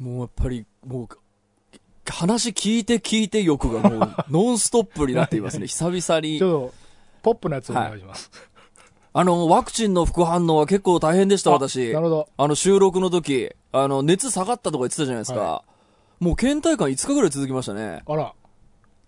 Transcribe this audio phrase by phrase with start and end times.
[0.00, 1.08] もうやっぱり、もう、
[2.10, 5.66] 話聞いて聞いて欲がもう、 ノンストップになっていますね。
[5.66, 6.44] 久々にち。
[6.44, 6.74] ょっと、
[7.22, 8.30] ポップなやつお願いします。
[9.12, 11.92] あの、ワクチンの副反応は結構大変でした、あ私。
[11.92, 12.28] なるほど。
[12.36, 15.40] あの、収録の時、あの、熱下がったとか言ってたじゃないですか。
[15.40, 15.62] は
[16.18, 18.02] もう倦怠感5日ぐらい続きましたね。
[18.06, 18.32] あら。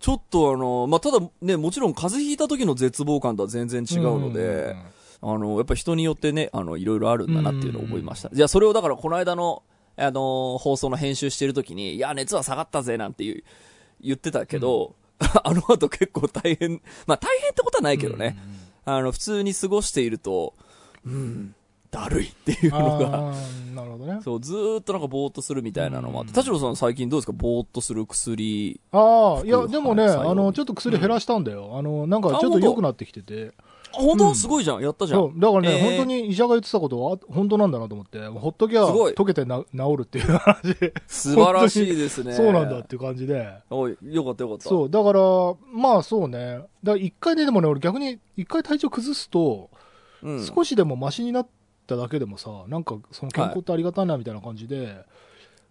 [0.01, 4.75] ちょっとあの、まあ、ただね、もちろん風邪ひいた時の絶望感とは全然違うので、
[5.21, 8.31] あの、やっぱ人によってね、あの、いろいろあるんだなっていうのを思いました。
[8.33, 9.63] じゃあそれをだからこの間の、
[9.97, 13.45] あの、放送の編集してる時に、いや、熱は下がったぜ、なんていう、
[14.00, 14.95] 言ってたけど、
[15.45, 18.36] あの後結構大変、まあ大変ってことはないけどね、
[18.85, 20.55] あの、普通に過ごしていると、
[21.07, 21.55] うん、
[21.91, 23.33] だるいっていうのが、
[23.75, 24.21] なるほどね。
[24.25, 27.33] そう、ずーっとなんかぼーっとするみたいなのもあって、田代さん最近どうですか？
[27.33, 28.81] ぼーっとする薬。
[28.91, 31.77] ああ、いや、でもね、あの、ちょっと薬減らしたんだよ。
[31.79, 33.53] あの、なんかちょっと良くなってきてて。
[33.95, 34.83] あ、本当、うんすごいじゃん。
[34.83, 35.39] やったじゃん。
[35.39, 40.92] だからね、えー本当に医者が言ってたことは、本当なんだなと思って、ほっときゃ、溶けてな治るっていう話。
[41.06, 42.33] 素晴らしいですね。
[42.33, 43.53] そうなんだっていう感じで。
[43.70, 44.69] おい、よかったよかった。
[44.69, 45.20] そう、だから、
[45.72, 46.39] まあそうね。
[46.56, 49.70] だから一回ね、でもね、俺逆に、一回体調崩すと、
[50.22, 50.47] うん。
[50.47, 51.47] 少しでもマシになっ
[51.86, 55.05] ただけでもさ、なんかその健康ってありがたいなみたいな感じで、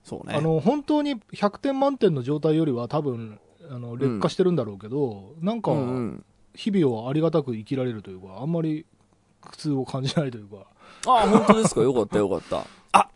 [0.04, 0.36] そうね。
[0.36, 6.26] あの、本当に100点満点の状態よりは多分、あの、劣化してるんだろうけど、なんかう、んうん。
[6.54, 8.86] 日々をありがたく生きられるというか、あんまり
[9.42, 10.66] 苦痛を感じないというか。
[11.08, 11.82] あ、本当ですか？
[11.82, 12.66] よかったよかった。
[12.92, 13.10] あ、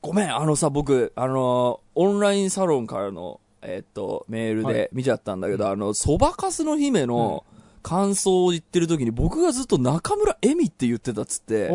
[0.00, 7.44] ごめん、あのさ、僕、あの、オンラインサロンからの、えっと、メールはいで見ちゃったんだけど、あの、そばかすの姫の
[7.82, 11.70] 感想を言ってる時に、僕がずっと中村恵美って言ってたっつって。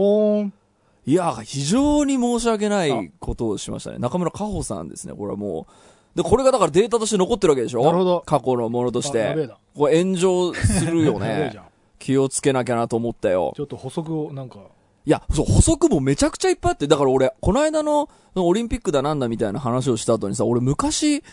[1.06, 4.00] いや、非常に申し訳ないことをしましたね。
[4.00, 5.74] 中村佳穂さんですね、これはもう。
[6.18, 7.84] で、これがだからデータとして残ってるわけでしょ？
[7.84, 9.58] なるほど過去のものとしてあやべえな。
[9.76, 11.58] これ炎上するよ やべえねじ。
[11.58, 11.66] ゃん
[12.00, 13.54] 気をつけなきゃなと思ったよ。
[13.56, 14.60] ちょっと補足をなんか、
[15.06, 21.24] いや、そう、補足もめちゃくちゃいっぱいあって、だから俺、この間のオリンピックだなんだみたいな話をした後にさ、俺昔、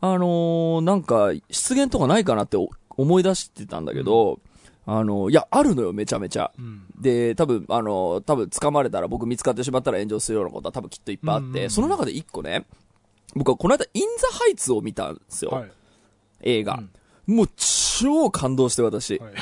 [0.00, 4.38] あのーなんか、失言とかないかなってお思い出してたんだけど、
[4.86, 6.50] あのいや、あるのよ、めちゃめちゃ。
[6.58, 6.82] うん。
[7.00, 12.64] で、多分、あの多分掴まれたら僕見つかってしまったら炎上するようなことは多分きっといっぱいあって、うんその中で一個ね、
[13.34, 15.70] 僕はこの間、インザハイツを見たんですよ、はい。
[16.42, 16.82] 映画。
[17.26, 19.18] もう超感動して私。
[19.18, 19.32] はい。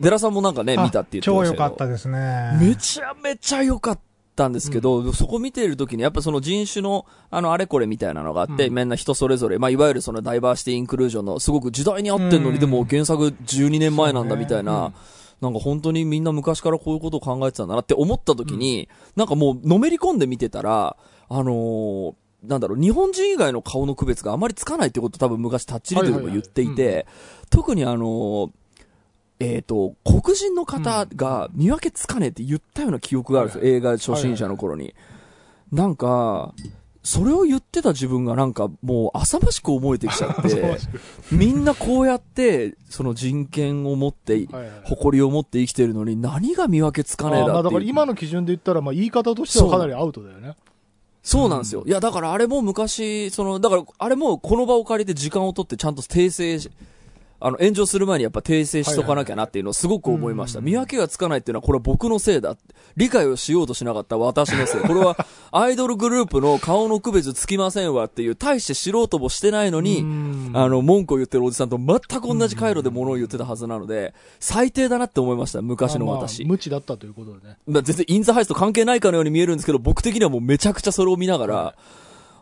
[0.00, 1.64] デラさんもなんかね、見たって言って超ましたけど。
[1.64, 2.58] 良かったですね。
[2.60, 4.00] めちゃめちゃ良かっ
[4.36, 14.92] たんですけど、そこ見てるときに、やっぱその人種の、あの、あれこれみたいなのがあって、うんみんな人それぞれ、まあ、いわゆるそのダイバーシティインクルージョンの、すごく時代に合ってんのに、うんでも原作12年前なんだみたいな、
[15.40, 20.96] なんか本当にみんな昔からこういうことを考えてたんだなって思ったときに、なんかもうのめり込んで見てたら、
[21.28, 27.06] あのーなんだろう、日本人以外の顔の区別があまりつかないってことを多分昔タッチリでも言っていて、
[27.50, 28.50] 特にあのー
[29.40, 34.94] えっ、と、黒人の方が見分けつかねえって言ったような記憶があるんですよ、はい映画初心者の頃に。
[35.70, 36.54] なんか、
[37.04, 40.78] それを言ってた自分がなんかもう浅ましく思えてきちゃって、
[41.30, 44.46] みんなこうやって、その人権を持って、
[44.84, 47.72] 誇りを持って生きてるのに何が見分けつかねえだだっていう。
[47.74, 50.56] から今の基準で言ったら、まあ言い方としてはかなりアウトだよね。
[51.28, 51.84] そうなんですよ。
[51.86, 56.70] いや、だからあれも昔、その、だからあれもこの場を借りて時間を取ってちゃんと訂正し、
[57.40, 60.58] あの、炎上する前にやっぱ訂正しとかなきゃなっていうのをすごく思いました。
[60.58, 62.56] はい見分けがつかないっていうのはこれは僕のせいだ。
[62.96, 64.80] 理解をしようとしなかった私のせい。
[64.80, 65.16] これは
[65.52, 76.42] アイドルグループの顔の区別つきませんわっていう、大して知ろうともしてないのに、うんあの、文句を言ってるおじさんと全く同じ回路で物を言ってたはずなので、最低だなって思いました、昔の私。
[76.42, 77.56] まあ無知だったということでね。
[77.66, 81.74] まあ、全然インザハイスと関係ないかのように見えるんですけど、僕的にはもうめちゃくちゃそれを見ながら、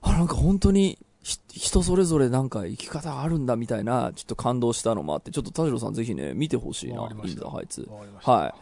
[0.00, 1.16] あ、なんか本当に、ひ
[1.53, 7.88] 人それぞれなんか生き方あるんだみたいな、ちょっと感動したのもあって、ちょっと田代さんぜひね、見てほしいなインしたザハイツ。
[7.91, 8.54] わかりましたはい。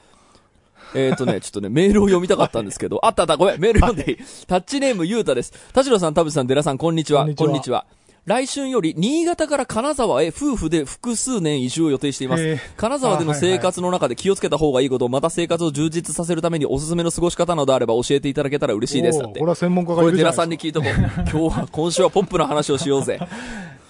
[0.95, 4.19] えっ、とね、ちょっとね、メールを読みたかったんですけど、あったあった、ごめん、メール読んでいい。
[4.47, 5.53] タッチネームゆうたです。
[5.73, 7.27] 田代さん、田淵さん、デラさん、こんにちは。
[7.35, 7.87] こんにちは
[8.27, 12.57] 来春より、新潟から金沢へ夫婦で複数年移住を予定しています。
[12.79, 19.19] 金沢での生活の中で気をつけた方がいいこと、また生活を充実させるためにおすすめの過ごし方などあれば教えていただけたら嬉しいです。
[19.19, 19.51] だってこれ。
[19.51, 20.43] は専門家がこれ、いるじゃないですか。
[20.43, 20.93] さんに聞いとこう。
[21.31, 23.21] 今日は、今週はポップな話をしようぜ。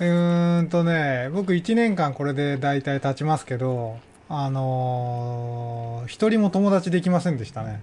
[0.00, 3.98] うーんとね、僕1年間これで大体経ちますけど、
[4.28, 7.80] あのー、一人も友達できませんでしたね。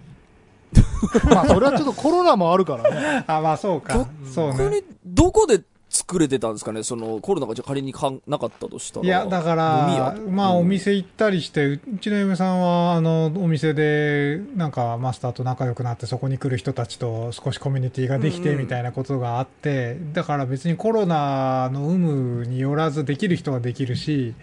[1.31, 3.23] まあそれはちょっとコロナもあるからね。
[3.27, 4.07] あ、まあそうか。
[4.33, 4.57] そうね。
[4.57, 5.61] 逆に、どこで
[5.93, 6.83] 作れてたんですかね？
[6.83, 9.05] その、コロナがじゃあ仮にかんなかったとしたら。
[9.05, 10.57] いや、だから屋、まあ、うん。
[10.59, 18.55] お店行ったりして、うちの嫁さんは、あの、お店で、なんか、マスターと仲良くなって、そこに来る人たちと少しコミュニティができて、うん。
[18.55, 24.33] うんみたいなことがあって、だから別にコロナの有無によらず、できる人はできるし、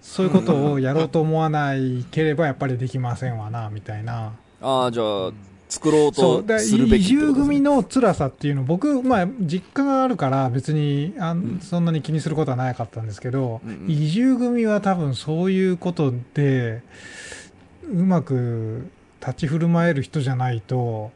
[0.00, 4.32] そういうことをやろうと思わないければ、やっぱりできませんわな、みたいな。
[4.60, 5.32] ああ、じゃあ、
[5.68, 7.46] 作ろうとするべ移住きってことですね。
[7.46, 11.60] 組の辛さっていうの僕、まあ、実家があるから別にあん、うん。
[11.60, 13.70] そんなに気にすることはなかったんですけど、うん。
[13.70, 16.82] うん移住組は多分そういうことで
[17.90, 18.88] うまく
[19.20, 21.10] 立ち振る舞える人じゃないと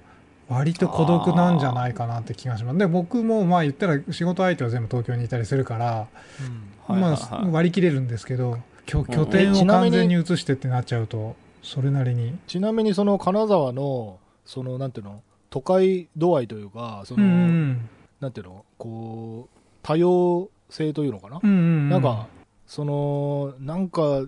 [0.49, 2.79] 割と孤独なんじゃないかなって気がします。
[2.79, 7.19] で僕もまあ言ったら仕事相手は全部東京にいたりするから、はいはいはい。
[7.19, 12.39] まあ、割り切れるんですけど拠拠点を完全に移してってなっちゃうとそれなりに。
[12.47, 14.19] ちなみにその金沢の
[14.49, 15.23] そのなんていうの？
[15.51, 17.89] 都会度合いというかその、うんうん
[18.21, 18.65] なんていうの？
[18.79, 21.89] こう多様性というのかな、うんうんうん。
[21.91, 22.27] なんか
[22.67, 24.23] そのなんか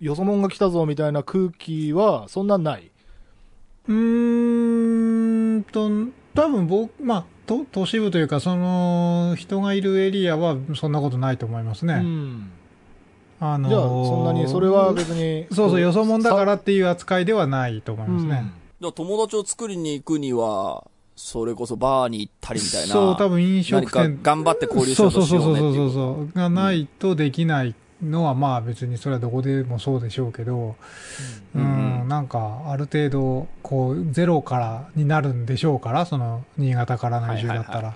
[0.00, 2.90] よそ者が来たぞみたいな空気はそんなない？
[3.88, 5.90] うーんと、
[6.34, 11.94] 多分僕、まあ、都都市部というか、その、人がいるエリアはそんなことないと思いますね。
[11.94, 12.50] うん。
[13.40, 18.30] あのーじゃあそんなにそれは別にそうそう、よそ者だかさらっていう扱いではないと思いますね。
[18.30, 18.42] だか
[18.88, 20.84] ら友達を作りに行くには、
[21.16, 22.86] それこそバーに行ったりみたいな。
[22.88, 24.18] そう、多分飲食店。
[24.22, 26.32] 頑張って交流しようとしようねっていうそうそうそうそうそう。
[26.32, 30.74] がないとできないのは、まあ別にそれはどこでもそうでしょうけど、
[31.54, 37.94] ううんん、なんかある程度、こう、ゼロからになるんでしょうから、その、新潟からの移住だったら。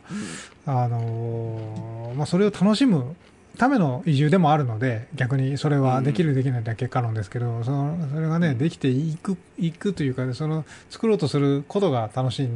[0.67, 3.15] あのーまあ、それを楽しむ
[3.57, 12.49] ための移住でもあるので、逆にそれはできる、できないだけ結果論ですけど、そのそれがね、できていく、いくというか、その、作ろうとすることが楽し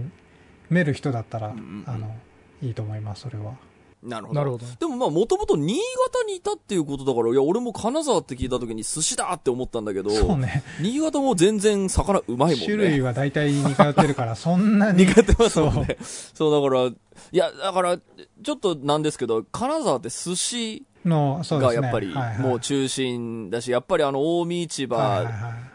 [0.68, 2.14] める人だったら、うんうんうんあの、
[2.62, 3.54] いいと思います、それは。
[4.02, 4.40] なるほど。
[4.40, 5.78] なるほどでもまあ、もともと新
[6.12, 10.62] 潟にいたっていうことだから、いや、俺も金沢って聞いた時に寿司だって思ったんだけど、そうね。
[10.80, 12.64] 新潟も全然魚うまいもんね。
[12.64, 15.04] 種類は大体似通ってるから、 そんなに。
[15.04, 15.98] 苦手ますもんね。
[16.00, 16.94] そう、だから、い
[17.32, 21.80] や、だから、ちょっとなんですけど、金沢って寿司の、そうですね。
[21.80, 25.26] がやっぱりもう中心だし、やっぱりあの、近江市場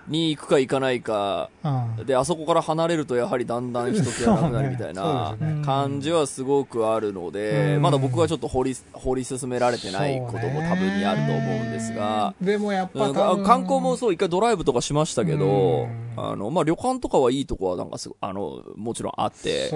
[0.07, 2.05] に行くか行かないか、うん。
[2.05, 5.35] で、あそこから離れるとやはりだんだん人気がなくなるみたいな
[5.65, 7.81] 感じはすごくあるので、うん。
[7.81, 16.13] まだ僕はちょっと掘り、掘り進められてないことも多分にあると思うんですが、でもやっぱ観光もそう、一回ドライブとかしましたけど、うん。
[16.17, 19.71] あの、まあ、旅館とかはいいとこはなんかすごあの、もちろんあって、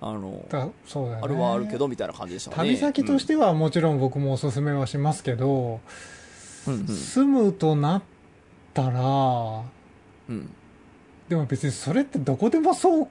[0.00, 1.22] あの、だそうだよね。
[1.24, 2.68] あるはあるけどみたいな感じでしたかね。
[2.68, 5.80] 旅先としてはもちろん僕もおすすめはしますけど、
[6.66, 8.02] うん、うん、住むとなっ
[8.74, 9.62] たら、
[10.28, 10.50] うん。
[11.28, 13.08] でも別にそれってどこでもそう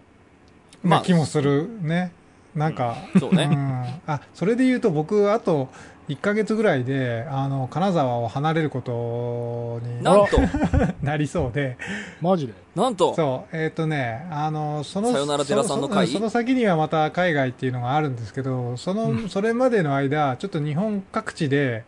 [0.81, 2.12] まあな気もするね。
[2.56, 3.50] なんか、そうね。
[3.51, 5.69] うん、あそれで言うと僕あと
[6.09, 10.38] 1ヶ月ぐらいであの金沢を離れることになんと、
[11.04, 11.77] なりそうで。
[12.21, 12.54] マジで？
[12.75, 13.57] なんと、そう。
[13.57, 16.07] えっ、とねあのそのさよなら寺さんの会？
[16.07, 21.83] その先にはまた海外っていうのがあるんですけどその、それまでの間ちょっと日本各地で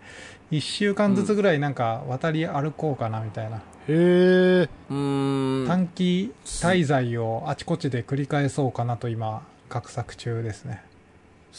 [0.52, 5.68] 1週間ずつぐらいなんか渡り歩こうかなみたいな、へえうーん。
[5.68, 10.82] 短期滞在をあちこちで繰り返そうかなと今画策中ですね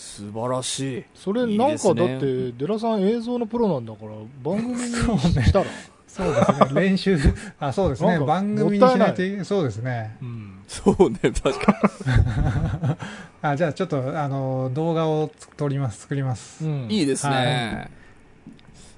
[0.01, 1.05] 素晴らしい。
[1.15, 4.13] それいいなんかだってデラさん映像のプロなんだから
[4.43, 5.67] 番組にそうねしたら。
[6.09, 6.81] そうですね。
[6.81, 7.17] 練習
[7.61, 8.19] あそうですね。
[8.19, 10.17] 番組にしないといそうですね。
[10.21, 10.59] うん。
[10.67, 11.81] そうね、確か
[13.43, 16.89] あじゃあちょっとあの動画を撮ります作ります、うん。
[16.89, 17.01] に。
[17.01, 17.91] いいですはね。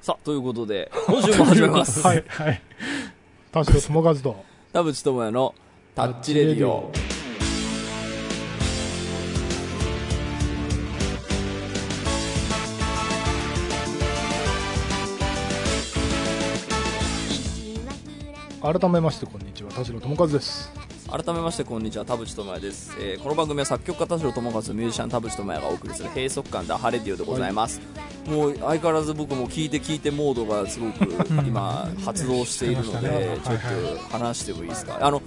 [0.00, 2.00] さあ、ということで、今週も始めます。
[2.00, 2.24] はい。
[2.26, 2.62] はい。
[3.52, 4.44] 田代智和と。
[4.72, 5.54] 田淵智也の
[5.94, 6.90] タッチレディオ。
[18.72, 20.72] 改めましてこんにちは田代智和です。
[21.10, 27.82] 改めましてこんにちは田淵智也です、えーこの番組は作曲家田代智和ミュージシャン田淵智也がお送りする閉塞感ダハレディオでございます、
[28.26, 31.04] もう相変わらず僕も聞いて聞いてモードがすごく
[31.46, 33.18] 今発動しているのしてましたね。
[33.18, 33.56] でちょっ
[33.98, 34.98] と話してもいいですか？
[35.02, 35.20] あの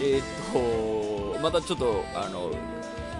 [0.00, 2.50] えーっとまたちょっとあの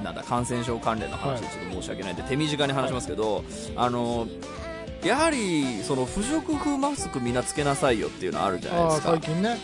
[0.02, 3.44] なんだ感染症関連の話でちょっと申し訳ないんで手短に話しますけど、
[3.76, 4.26] あの
[5.04, 9.10] やはりその不織布マスクみんなつけなさいよっていうのあるじゃないですか。
[9.10, 9.58] 最近ね。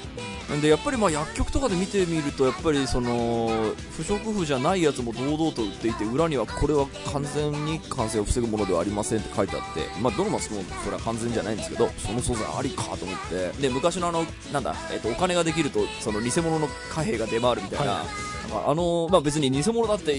[0.61, 20.19] でやっぱりまあ薬局とかで見てみるとやっぱりその不織布じゃないやつも堂々と売っていて裏にはこれは完全に感染を防ぐものではありませんって書いてあって、まあ、どのマスクもそれは完全じゃないんですけどその素材ありかと思ってで昔のあのなんだ、えっとお金ができるとその偽物の貨幣が出回るみたいな,、はなんかあのまあ、別に偽物だって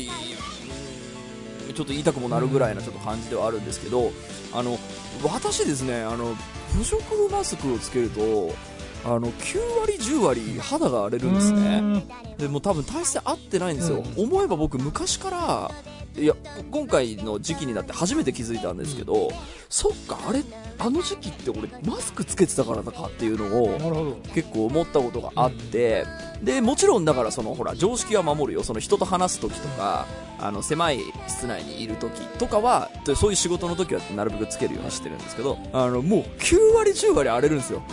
[1.73, 4.11] ちょっと言いたくもなるぐらいなちょっと感じではあるんですけど
[4.53, 4.77] あの
[5.23, 6.35] 私ですねあの
[6.77, 8.53] 不織布マスクをつけると
[9.03, 12.03] あの9割10割肌が荒れるんですね。
[12.37, 15.71] でもう多分体質合ってないんですよ、思えば僕昔から
[16.17, 16.35] いや
[16.71, 19.29] 今回の時期になって初めて気づいたんですけど、
[19.69, 20.43] そっかあれ
[20.77, 24.17] あの時期って俺マスクつけてたからだかっていうのを。
[24.33, 26.05] 結構思ったことがあって、
[26.41, 30.05] でもちろんだからそのほら常識は守るよその人と話す時とか
[30.39, 37.83] あの狭い室内にいる時とかはでそういう仕事の時はなるべくつけるようにしてるんですけどあのもう9割10割荒れるんですよ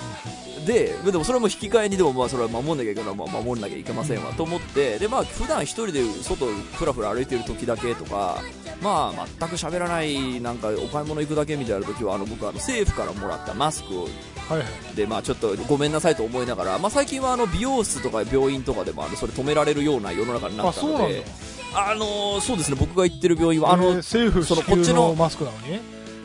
[0.66, 8.38] ででもそれも引き換えにでもまあそれは守んなきゃいけないまあ守んなきゃいけませんわと思ってでまあ普段一人で外ふらふら歩いてる時だけとか
[8.82, 14.08] まあ全く喋らないなんかお買い物行くだけみたいな時はあの僕はあの政府からもらったマスクを
[14.48, 14.96] はいはい。
[14.96, 20.82] でまあちょっとごめんなさいと思いながら、まあ、最近はあの美容室とか病院とかでもあのそれ止められるような世の中になあ、った。
[20.86, 21.24] ので
[21.74, 25.80] あのーそうですね僕が行ってる病院はあの、えー政府そのこっちののマスクなのに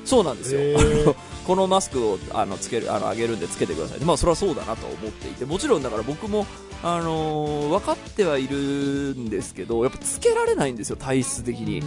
[0.06, 0.62] そうなんですよ、
[1.48, 4.00] このマスクをあのつけるあのあげるんでつけてください。
[4.00, 5.46] まあそれはそうだなと思っていて。
[5.46, 6.46] もちろんだから僕も
[6.84, 11.82] あのー分かってはいるんですけどやっぱつけられないんですよ体質的に。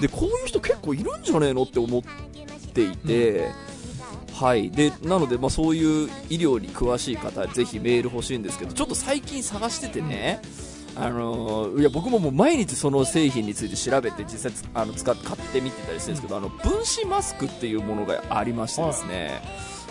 [0.00, 2.02] でこういう人結構いるんじゃねえのって思っ
[2.74, 3.50] ていて、
[4.34, 4.70] はい。
[4.70, 10.40] でなので、まあ、そういう医療に詳しい方ぜひメール欲しいんですけどちょっと最近探しててね、
[10.96, 19.40] あのーいや僕ももう毎日その製品について調べて実際つあの使っ買ってみてたりしてるんですけど、あの分子マスクっていうものがありましてですね、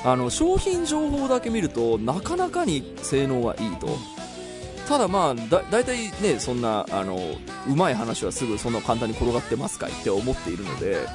[0.04, 3.88] あの商品情報だけ見るとなかなかに性能がいいと。
[4.88, 7.20] ただまあだ大体ねそんなあの
[7.68, 11.06] うまい話はすぐそんな簡単に転がってますかいって思っているので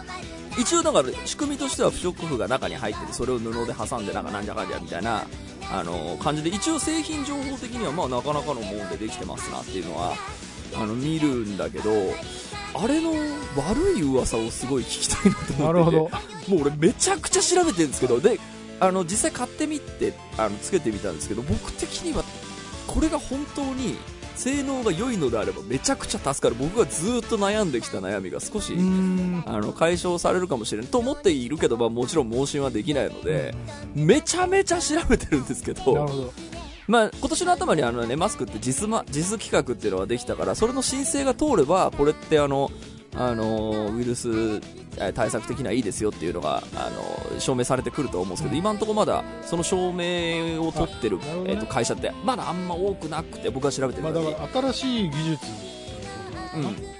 [0.58, 5.25] 一応だから仕組みとしては不織布が中に入っててそれを布で挟んでなんかなんじゃかんじゃみたいな
[5.70, 10.14] あの感じで一応製品情報的にはまあなかなかのもんでできてますなっていうのは
[10.76, 11.90] あの見るんだけど
[12.75, 13.11] あれの
[13.56, 15.99] 悪い噂をすごい聞きたいなと思っててなるほど。
[16.49, 18.38] もう俺めちゃくちゃ調べてるんですけどで
[18.80, 22.25] あの実際買ってみてあのつけてみたんですけど僕的には
[22.87, 23.96] これが本当に
[24.36, 28.74] 性能が良いのであればめちゃくちゃ助かる僕がずっと悩んできた悩みが少し。
[29.46, 33.54] あの解消されるかもしれないと思っているけど、まあ、もちろん盲信はできないので
[33.94, 36.32] めちゃめちゃ調べてるんですけど。
[36.86, 42.70] まあ、今年の頭にあの、ね、マスクって実,、ま、実企画っていうのができたからそれの申請が通ればこれってあの
[43.16, 51.52] あのウイルスえー対策的にはいいですよっていうのがあの証明されてくると思うんですけど今のところまだその証明を取ってるあなるほどね。
[51.52, 56.94] えー、と会社ってまだあんま多くなくて僕は調べてるまあだから新しい技術ってことなのかな。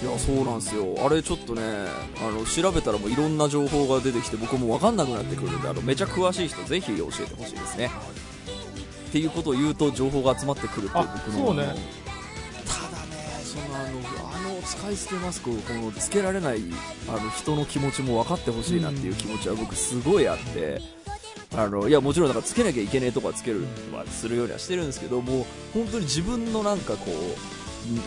[0.00, 0.94] いやそうなんですよ。
[1.04, 7.90] あれちょっとねあの調べたらもういろんな情報が出てきて僕も分かんなくなってくるんであのめちゃ詳しい人ぜひ教えてほしいですね。
[9.08, 11.74] っていうことを言うと情報が集まってくるっていうあ僕のそうね
[14.88, 16.62] のあの使い捨てマスクをこのつけられない
[17.08, 20.80] あの人の気持ちも分かってほしいなっていう気持ちは僕すごいあって
[21.56, 27.58] あのいやもちろんだかつけなきゃいけないとこはつけるはするようにはしてるんですけども本当に自分のなんかこう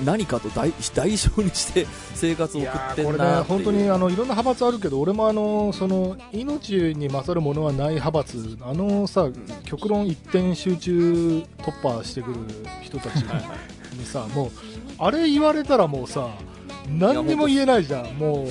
[0.05, 3.57] 何かと代代償にして生活を送ってんなっていう。
[3.57, 9.29] 本当にあのいろんな派閥あるけど俺もあのその命に勝るものはない派閥あのさ
[9.63, 12.35] 極論一点集中突破してくる
[12.81, 13.23] 人たち
[13.93, 14.51] にさもう
[14.99, 16.29] あれ言われたらもうさ
[16.87, 18.47] 何にも言えないじゃん、もう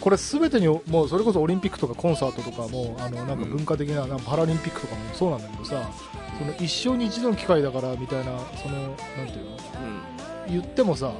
[0.00, 5.90] これすべてにもうそれこそオリンピックとかコンサートとかもあのなんか文化的ななんかパラリンピックとかもそうなんだけどさ
[6.38, 9.56] その一生に一度の機会だからみたいなそのなんていうの？
[10.48, 11.12] 言ってもさ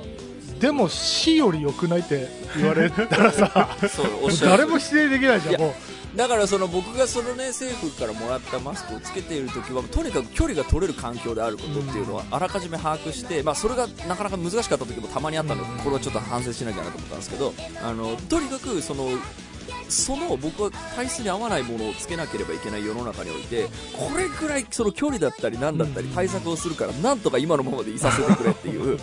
[0.60, 3.76] でも死より良くないって言われたらさ
[4.42, 5.74] 誰も否定できないじゃんも
[6.14, 15.78] だからその僕がそのね政府からもらったマスクをつけている時はとにかく距離が取れる環境であることっていうのはあらかじめ把握して、まあ、それがなかなか難しかった時もたまにあったのでうん。
[15.78, 19.08] これはちょっと反省しなきゃなと思ったんですけどあのとにかくその
[19.88, 28.98] その僕は体質に合わないものをつけなければいけない世の中においてこれぐらいその距離だったり何だったり対策をするからなんとか今のままでいさせてくれっていう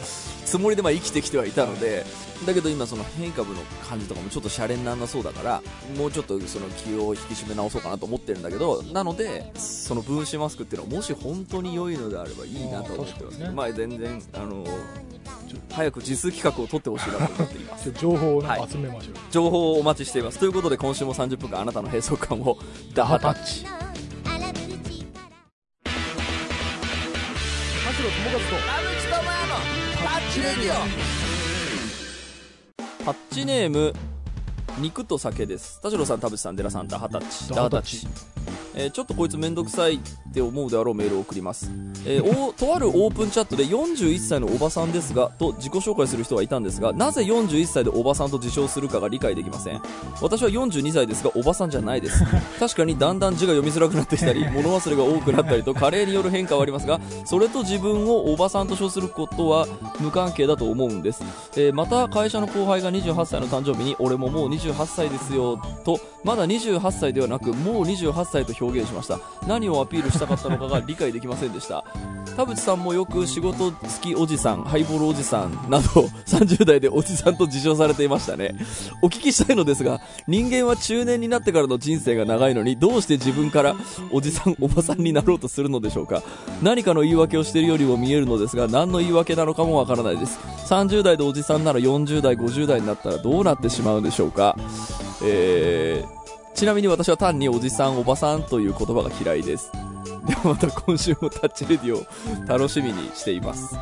[0.48, 2.06] つもりでまあ生きてきてはいたので
[2.46, 5.62] だけど今その変異株の感じとかもちょっとシャレにならなそうだから
[5.98, 13.50] もうちょっとその気を引き締め直そうかなと思ってるんだけどなのでその分子マスクっていうのはもし本当に良いのであればいいなと思ってます、ね。
[13.50, 14.66] まあ全然あの
[15.72, 17.90] 早く実企画を取ってほしいなと思っています。
[17.90, 20.40] う 情報を集めましょう、情報をお待ちしています。
[20.40, 22.58] ということで今週も30分間あなたの閉塞感を
[22.94, 23.66] ダハタッチ
[33.04, 33.94] タッチネーム
[34.80, 35.82] 肉と酒です。
[35.82, 37.50] 田代さん田淵さん寺さんダハタッチ。
[37.54, 38.08] ダハタッチ。
[38.76, 40.00] えーちょっとこいつめんどくさい
[40.38, 41.72] って思うであろうメールを送ります、
[42.06, 49.82] えーおとあるオープンチャットで41歳のおばさんですがと自己紹介する人がいたんですがなぜ41歳でおばさんと自称するかが理解できません。
[50.22, 52.24] 私は42歳ですがおばさんじゃないです。
[52.60, 59.68] 確かにだんだん字が読みづらくなってきたり 物忘れが多くなったりと加齢による変化はありますがそれと自分をおばさんと称することは
[60.00, 61.24] 無関係だと思うんです、
[61.56, 69.20] えーまた会社の後輩が28歳の誕生日に俺ももう28歳ですよとまだ28歳ではなくもう28歳と表現しました。
[69.48, 71.84] 何をアピールしたかったのかが理解できませんでした。
[72.36, 75.86] 田淵さんもよく仕事好きおじさんハイボールおじさん など
[76.28, 78.56] 30代でおじさんと自称されていましたね。
[79.02, 83.76] お聞きしたいのですが人間は中年になってからの人生が長いのにどうして自分から
[84.12, 86.22] おじさんおばさんになろうとするのでしょうか？
[86.62, 90.38] 何かの言い訳をしているよりも見えるのですが何の言い訳なのかもわからないです。
[90.68, 94.56] 30代でおじさんなら40代50代になったらどうなってしまうんでしょうか？
[95.24, 96.27] えー
[96.58, 99.72] ちなみに私は単におじさんおばさんという言葉が嫌いです。
[100.26, 102.04] ではまた今週もタッチレディを
[102.48, 103.76] 楽しみにしています、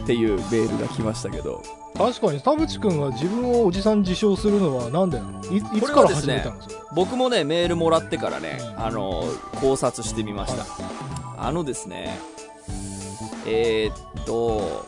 [0.00, 1.62] っていうメールが来ましたけど。
[1.94, 5.44] 確かに田淵君が自分をおじさん自称するのはなんでなの？
[5.44, 8.86] いいつからはですね始めたのそれ僕もねメールもらってからねうん。
[8.86, 9.22] あの
[9.60, 10.64] 考察してみました。
[11.36, 12.18] あのですね
[13.46, 14.86] えーっと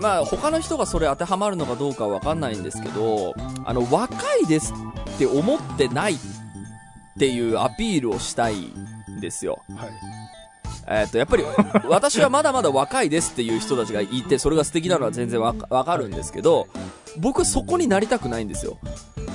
[0.00, 3.34] まあ他の人がそれ当てはまるのかどうかは分かんないんですけど
[3.66, 4.72] あの若いです
[5.14, 6.18] って思ってないっ
[7.18, 8.56] ていうアピールをしたい
[9.10, 9.62] んですよ。
[9.76, 9.90] はい。
[10.88, 11.44] えーっとやっぱり
[11.88, 16.66] 私はまだまだ若いですっていう人たちがいてそれが素敵なのは全然わかるんですけど
[17.18, 18.78] 僕はそこになりたくないんですよ。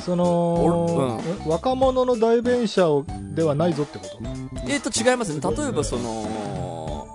[0.05, 3.05] その、え若者の代弁者を
[3.35, 4.19] ではないぞってこと？
[4.67, 5.41] えー、と違いますね。
[5.41, 7.07] 例えばその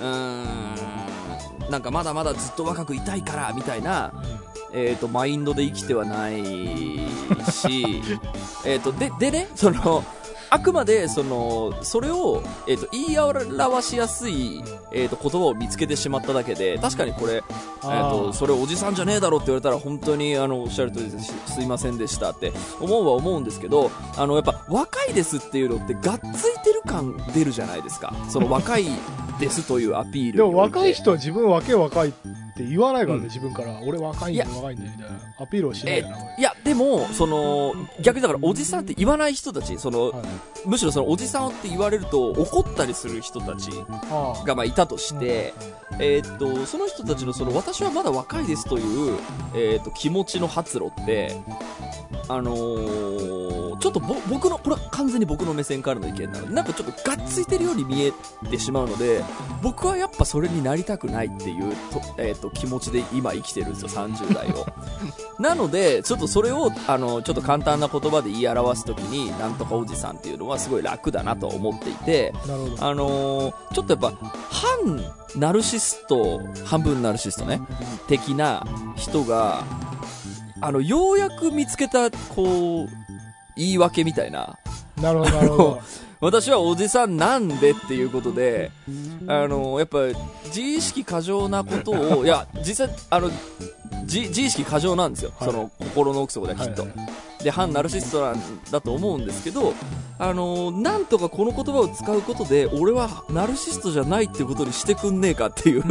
[0.00, 4.12] うーんなんかまだまだずっと若くいたいからみたいな、
[4.72, 6.42] えー、とマインドで生きてはない
[7.50, 8.02] し
[8.64, 10.04] えーとででねその
[10.50, 28.14] あくまでそのそれを、えー、と言い表しやすい、えー、と言葉を見つけてしまっただけで確かにこれ、えー、とそれおじさんじゃねえだろって言われたら本当にあのおっしゃる通りですすいませんでしたって思うは思うんですけどあのやっぱ若いですっていうのってがっついてる感出るじゃないですか。
[28.28, 28.86] その若い
[29.38, 32.12] ですというアピールでも若い人は自分若い若い
[32.58, 33.24] って言わないからね、うん。
[33.24, 33.80] 自分から。
[33.84, 35.18] 俺若いんだよ若いんだよみたいな。
[35.38, 40.22] アピールをしないよな、いやでもその逆にだからおじさんって言わない人たちその、はい。
[40.66, 43.70] むしろそのおじさんって言われると怒ったりする人たち
[44.44, 45.54] がまあいたとして、
[46.00, 49.18] えーっとその人たちのその私はまだ若いですという、
[49.54, 51.36] えーっと気持ちの発露って
[52.28, 58.12] あのーちょっとぼ僕のこれは完全に僕の目線からの意見なのでなんかちょっとがっついてるように見え
[58.50, 59.22] てしまうので
[59.62, 64.66] 僕はやっぱそれになりたくないっていうと、えーっと気持ちで今生きてるんですよ30代を。
[65.38, 72.34] なのでちょっとそれをあのちょっと簡単な言葉で言い表すときになんとかおじさんっていうのはすごい楽だなと思っていて
[72.80, 74.12] あのーちょっとやっぱ
[74.50, 75.04] 反
[75.36, 77.60] ナルシスト半分ナルシストね
[78.08, 79.62] 的な人が
[80.60, 82.88] あのようやく見つけたこう
[83.56, 84.58] 言い訳みたいな。
[85.00, 85.80] なるほどなるほど
[86.20, 88.70] 私はおじさんなんでっていうことで
[89.26, 89.98] あのやっぱ
[90.46, 93.30] 自意識過剰なことを いや実際あの
[94.02, 95.50] 自自意識過剰なんですよ、はい。
[95.50, 97.08] その心の奥底ではきっと、はいはい
[97.42, 99.74] で反ナルシストなんだと思うんですけど、
[100.18, 105.84] あのーなんとかこの言葉を使うことで俺はナルシストじゃないっていうことにしてくんねえかっていう、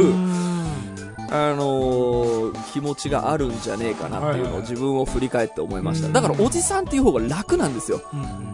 [1.30, 6.12] あのー気持ちがあるんじゃねえかなっていうのを自分を振り返って思いました、うん。
[6.12, 8.00] だからおじさんっていう方が楽なんですよ。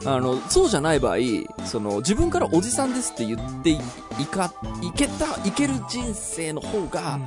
[0.04, 1.16] あのそうじゃない場合
[1.64, 3.78] その自分からおじさんですって言ってい
[4.20, 7.18] いかいけたいける人生の方が、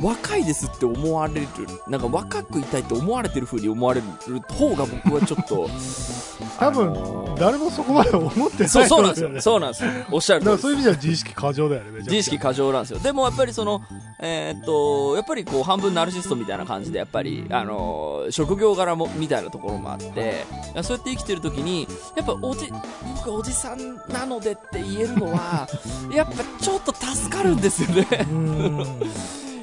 [0.00, 1.46] 若いですって思われる
[1.88, 5.68] なんか若くいたいって思われてる風に思われる方が僕はちょっと
[6.58, 9.32] 多分、あのー誰もそこまで思ってないそうそうなんですよ。
[9.34, 9.90] だそうなんですよ。
[10.12, 13.00] おっしゃるからそういう意味では自意識過剰だよね自意識過剰なんですよ。
[13.00, 13.82] でもやっぱりその
[14.20, 20.44] えーっとやっぱりこう半分ナルシストみたいな感じでやっぱりあのー職業柄もみたいなところもあって
[20.84, 22.72] そうやって生きてる時にやっぱおじ
[23.16, 25.66] 僕おじさんなのでって言えるのは
[26.14, 28.06] やっぱちょっと助かるんですよね。
[28.30, 28.86] うん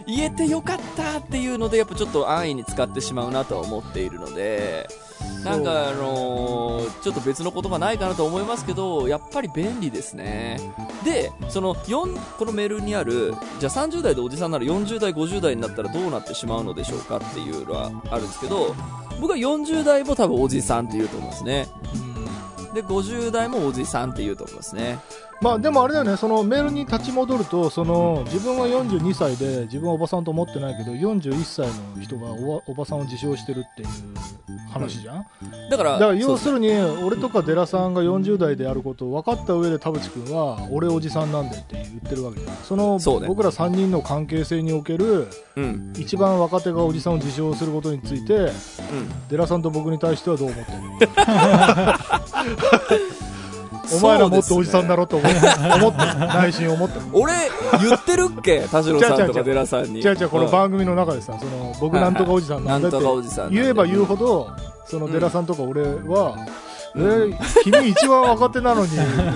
[0.08, 4.88] 言えてよかったっていうのでやっぱちょっと安易に使ってしまうなとは思っているので
[5.44, 10.60] なんかあのーちょっと別の言葉ないかなと思いますけどやっぱり便利ですね。
[11.04, 18.76] でその4このメールにあるじゃあ30代でおじさんなら40代50代になったらどうなってしまうのでしょうかっていうのはあるんですけど
[19.20, 21.68] 僕は40代も多分おじさんって言うと思いますね。
[22.74, 25.00] で50代もおじさんって言うと思いますね。
[25.42, 33.88] まあでもあれだよねそのメールに立ち戻るとその自分は42歳で自分はおばさんと思ってないけど41歳の人がおばおばさんを自称してるっていう
[34.72, 35.26] 話じゃん、
[35.70, 36.72] だから、だから要するに
[37.04, 42.56] 俺とかデラさんが40代であることを分かった上で田淵君は俺おじさんなんでって言ってるわけじゃん。
[42.58, 45.28] その僕ら3人の関係性における
[45.58, 45.94] うん。
[45.98, 48.52] 一番若手がおじさんを自称することについてうん。
[49.30, 50.72] デラさんと僕に対してはどう思って
[52.96, 53.12] る？
[53.96, 55.38] お前らもっとおじさんだろと 思って
[55.76, 57.00] 思ってる内心思って。
[57.00, 57.34] る俺、
[57.82, 58.62] 言ってるっけ？
[58.72, 60.00] 田代さんとか寺さんに。
[60.02, 64.50] 違う違うこのうん番組の中でさその僕なんとかおじさんなんだってなんとかおじさんなんで言えば言うほど
[64.88, 66.36] そのデラさんとか俺は、
[66.96, 68.90] えー君一番若手なのに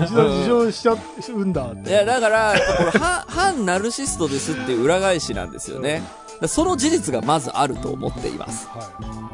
[0.04, 0.96] 一度自称しちゃ
[1.34, 1.88] うんだって。
[1.88, 6.02] いや、だから、これ、反、反ナルシストですっていう裏返しなんですよね。
[6.48, 8.68] その事実がまずあると思っています。
[8.68, 8.80] は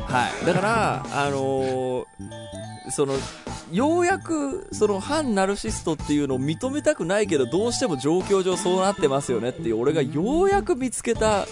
[0.07, 0.47] はい。
[0.47, 2.05] だから、あのー
[2.91, 3.15] その、
[3.71, 11.47] ようやく、その、反ナルシストっていうのを認めたくないけど、どうしても状況上そうなってますよねっていう、俺がようやく見つけた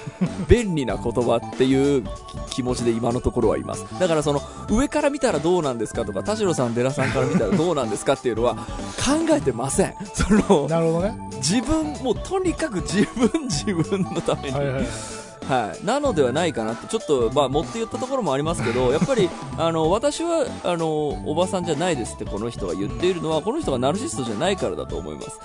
[0.48, 2.04] 便利な言葉っていう
[2.50, 3.84] 気持ちで今のところはいます。
[3.98, 9.94] だからその、上から見たらどうなんですかとか、田代さん、寺さんから見たらどうなんですかっていうのは、考えてません。
[10.14, 10.68] その
[11.02, 15.19] ね自分、もうとにかく自分自分のために、はいはいはい
[15.50, 25.40] はい、なのではないかなって、ちょっと、まあ、持って言ったところもありますけど、 やっぱり、あの、私は、あの、おばさんじゃないですってこの人が言っているのは、この人がナルシストじゃないからだと思います。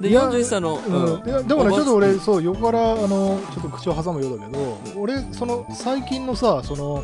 [0.00, 1.28] で、いや41歳の、うん。
[1.28, 7.02] いやでもねちょっと俺そう横からあのちょっと口を挟むようだけど俺その最近のさその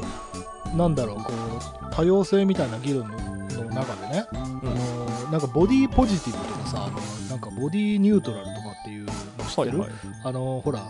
[0.76, 3.16] なんだろうこう多様性みたいな議論の
[3.62, 6.98] の中でね、あのなんかボディポジティブとかさあの
[7.31, 9.12] なんかボディニュートラルとかっていうの
[9.48, 9.98] 知ってる、はいはい。
[10.24, 10.83] あのほら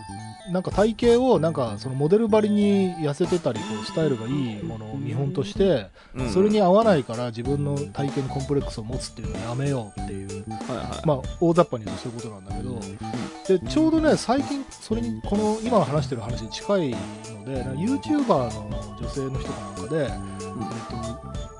[0.51, 11.07] なんか体型をなんかそのモデルばりに痩せてたりこうスタイルがいいものを見本として、うんそれに合わないから自分の体型にコンプレックスを持つっていうのをやめようっていうはいはい。
[11.07, 20.09] まあ、大雑把に言うとそういうことなんだけど、でちょうどね、最近、それに、この今話してる話に近いので、YouTuber の女性の人かなんかで、えっ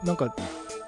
[0.01, 0.35] と、なんか、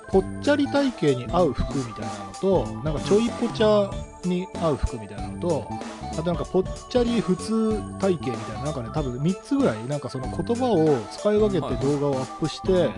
[0.09, 3.89] ぽっちゃり体型に合う服みたいなのと、なんかちょいぽちゃ
[4.23, 5.67] に合う服みたいなのと、
[6.13, 12.89] あとなんかぽっちゃり普通体型みたいな、なんかね、多分3つぐらい、なんかその言葉を使い分けて動画をアップして、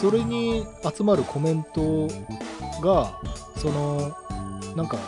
[0.00, 2.08] それに集まるコメント
[2.80, 3.18] が、
[3.56, 4.16] その、
[4.76, 4.98] なんか、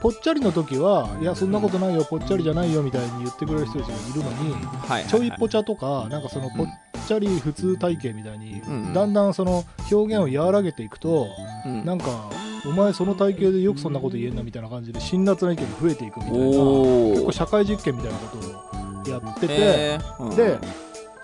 [0.00, 4.62] ぽっちゃりの時は、いや、そんなことないよ、ぽっちゃりじゃないよみたいに言ってくれる人たちがいるのに、はい。
[4.86, 5.06] はい。
[5.06, 6.66] ちょいぽちゃとか、なんかそのぽっ
[7.06, 11.28] ちゃり普通体型みたいに、うんだんだんその表現を和らげていくと、
[11.64, 11.84] うん。
[11.84, 12.30] なんか、
[12.66, 20.24] お前その体型でよくそんなこと言えんなみたいな感じで、辛辣な意見が増えていくみたいな、結構社会実験みたいなことをやってて、えー。
[20.24, 20.58] うんで、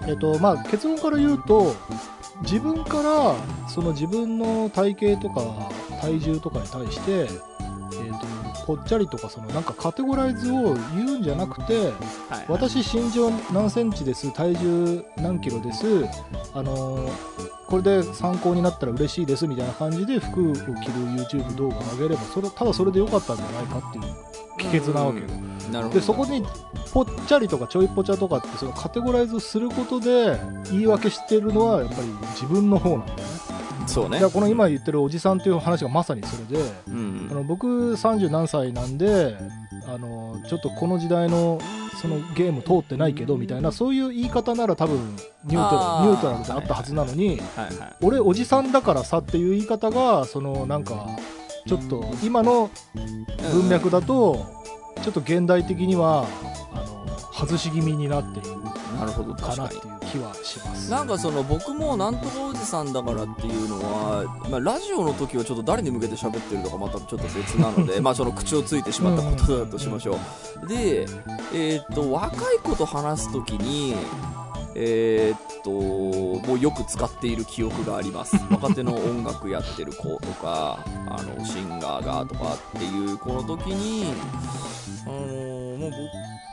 [0.07, 1.75] えっとまあ、結論から言うと
[2.43, 3.37] 自分から
[3.69, 7.52] その自分の体型とか体重とかに対して、えっと
[8.67, 11.87] ぽっちゃりとかそのなんかカテゴライズを言うんじゃなくて
[12.29, 12.45] はい。
[12.49, 15.87] 私身長何センチです体重何キロです
[16.55, 20.67] あのーこれで参考になったら嬉しいですみたいな感じで服を着る
[21.17, 24.05] YouTube 動画を上げればそれただそれでよかったんじゃないかっていう
[24.59, 25.27] 帰結なわけよ、
[25.73, 26.01] なるほど。
[26.01, 26.45] でそこに
[26.93, 30.39] ぽっちゃりとかちょいぽちゃとかってそのカテゴライズすることで
[30.71, 33.25] 言い訳してるのはやっぱり自分の方なんだよね
[33.87, 34.21] そうね。
[34.33, 39.37] この今言ってるおじさんっていう話がまさにそれでうんあの僕30何歳なんで
[39.87, 41.61] あのちょっとこの時代の
[42.01, 44.97] そのゲーム通ってないけどみたいなそういう言い方なら多分
[45.45, 47.39] ニュートラニュートラルであったはずなのに、はい
[47.77, 47.97] はい。
[48.03, 51.09] 俺おじさんだからさっていう言い方がそのなんか
[51.67, 52.71] ちょっと今の
[53.53, 54.47] 文脈だと
[55.03, 56.27] ちょっと現代的には
[56.73, 60.02] あの外し気味になっているかなっていう。
[60.13, 60.91] 気はします。
[60.91, 70.19] なんかその僕もなんとかおじさんだからっていうのは、まあ、ラジオの時はちょっと誰に向けて喋ってるのかまたちょっと別なので まあその口をついてしまったことだとしましょ
[70.63, 70.67] う。
[70.69, 71.07] で
[71.55, 73.95] えーっと若い子と話す時に
[74.75, 78.37] えーっともうよく使っている記憶があります。
[78.51, 84.07] 若手の音楽やってる子とかあのシンガーがとかっていう子の時に
[85.07, 85.99] あのーもう僕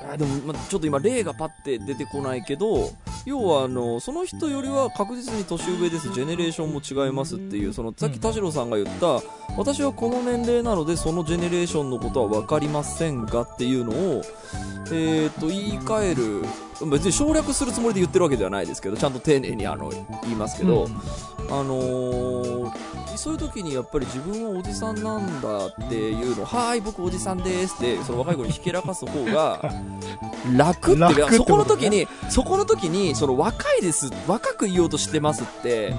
[0.02, 2.92] あでも、まあ、ちょっと今例がパッて出てこないけど
[3.26, 6.12] 要はあのその人よりは確実に年上です。
[6.14, 9.22] ジェネレーションも違いますっていうそのさっき田代さんが言った、
[9.58, 14.22] 私はこの年齢なのでそのジェネレーションのことは分かりませんがっていうのを、
[14.92, 19.90] えー、と言い換える別に省略するつもりで言ってるわけではないですけどちゃんと丁寧にあの
[20.24, 20.96] 言いますけど、うん。
[21.52, 22.59] あのー
[23.16, 29.60] そういう時にやっぱり自分はおじさんなんだっていうの「はーい僕おじさんです」ってその若い子にひけらかす方が
[30.56, 35.94] 楽ってそこの時に、そこの時に、その若いです、若く言おうとしてますって、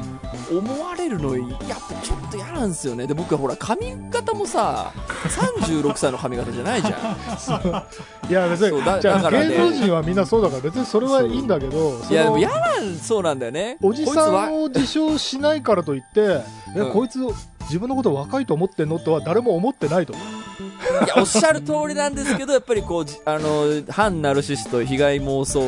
[0.50, 3.07] 思われるの、やっぱちょっと嫌なんですよね。
[3.07, 4.92] で、僕はほら、髪型もさ、
[5.29, 7.85] 36歳の髪型じゃないじゃん。
[8.31, 13.76] いや別にじゃあだからね芸能人はみんなそうだから別にそれはいいんだけどそいや、でもの嫌なん、そうなんだよね。
[13.83, 16.42] おじさんを自称しないからといって
[16.76, 17.18] え うんこいつ
[17.62, 20.26] 自分のこと若いと思ってんのとは誰も思ってないと思う
[20.61, 25.62] いや、おっしゃる通りなんですけど、やっぱりこう、じあの、反ナルシスト、被害妄想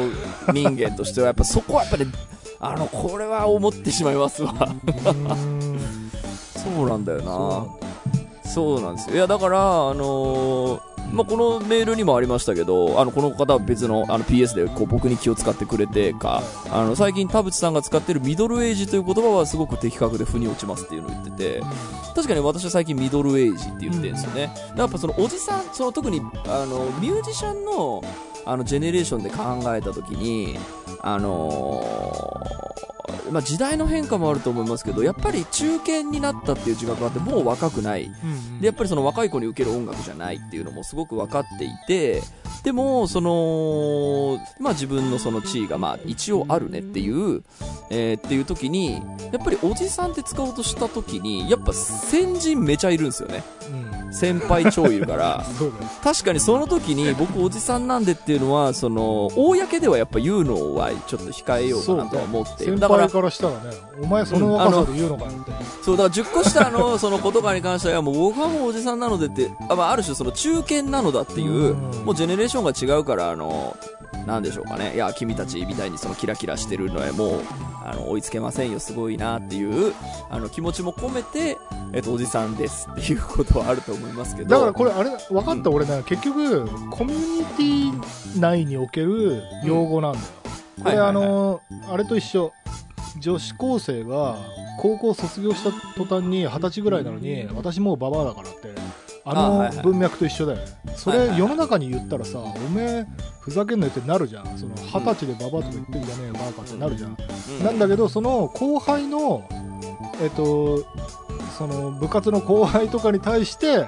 [0.53, 2.07] 人間としては、やっぱそこはやっぱり、
[2.61, 4.55] あの、これは思ってしまいますわ。
[6.57, 7.67] そうなんだよな。
[8.51, 9.17] そうなんですよ。
[9.17, 21.63] いや、だから、あのーまあ、このメールにもありましたけど、あの、この方は別の、あの、PS で、こう、僕に気を使ってくれてか、あの、最近田淵さんが使ってるミドルエイジという言葉はすごく的確で腑に落ちますっていうのを言ってて、
[22.15, 24.53] 確かに私は最近ミドルエイジって言ってるんですよね。
[24.77, 28.03] やっぱそのおじさん、その特に、あの、ミュージシャンの、
[28.47, 30.59] あの、ジェネレーションで考えたときに、
[31.03, 32.72] あのー
[33.33, 38.11] まあ、時代の変化もあると思いますけど、やっぱり中堅になったっていう自覚があって、もう若くない。
[38.61, 42.23] で、やっぱりその若い子に受ける音楽じゃないっていうのもすごく分かっていて、
[42.63, 47.43] でも、その、まあ自分のその地位がまあ一応あるねっていう、
[47.91, 53.43] えーっていう時に、やっぱりおじさんって使おうとした時に、やっぱ先人めちゃいるんですよね。
[53.97, 55.45] うん先輩超いるから。
[56.05, 63.59] 確かにその時に僕おじさんなんでっていうのは、その、公ではやっぱ言うのはちょっと控えようかなとは思ってだから輩、からしたらね
[64.03, 65.53] お前その若さで言うのかよって。
[65.83, 72.05] そう、だから10個下のその言葉に関しては、もう僕はもうおじさんなのでって、あ,、まあ、ある種その中堅なのだっていう、うん。
[72.05, 73.77] もうジェネレーションが違うから、あの、
[74.27, 74.95] なんでしょうかね。
[74.95, 77.41] いや、君たちみたいにそのキラキラしてるのはもう、
[77.85, 79.95] あの、追いつけませんよ、すごいなっていう、
[80.31, 81.59] あの、気持ちも込めて、
[81.93, 84.49] えっと、おじさんですっていうことはあると思いますけど。
[84.49, 86.03] だからこれあれ分かった俺ね。
[86.07, 90.25] 結局コミュニティ内における用語なんだよ、
[90.83, 92.53] これあのあれと一緒。
[93.19, 94.39] 女子高生が
[94.79, 98.75] 高校卒業した途端に二十歳ぐらいなのに私もうババアだからって
[99.25, 100.65] あの文脈と一緒だよね。
[100.97, 103.07] それ世の中に言ったらさおめえ
[103.43, 104.59] ふざけんなよってなるじゃん。
[104.59, 107.17] その二十歳でババアとか言ってんじゃねえよバカってなるじゃん。
[107.59, 107.65] うん。
[107.65, 109.47] なんだけどその後輩の
[110.23, 110.85] えっと
[111.59, 113.87] その部活の後輩とかに対して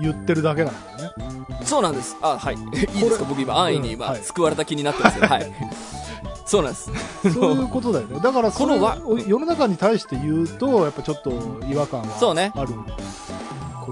[0.00, 1.64] 言ってるだけなんだよね。
[1.64, 2.16] そうなんです。
[2.20, 2.54] あ、はい。
[2.58, 2.60] いい
[3.04, 3.24] ですか？
[3.28, 5.52] 僕今、安易に今、救われた気になってますけど、はい。
[6.46, 6.90] そうなんです。
[7.32, 8.18] そういうことだよね。
[8.20, 8.76] だからこの
[9.24, 11.30] 世の中に対して言うとやっぱちょっと
[11.70, 12.74] 違和感はある